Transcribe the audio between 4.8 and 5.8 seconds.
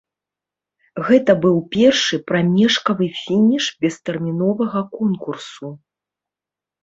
конкурсу.